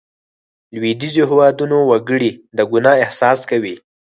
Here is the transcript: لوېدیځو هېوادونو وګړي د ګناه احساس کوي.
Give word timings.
لوېدیځو 0.75 1.23
هېوادونو 1.31 1.77
وګړي 1.89 2.31
د 2.57 2.59
ګناه 2.71 2.93
احساس 3.05 3.39
کوي. 3.49 3.75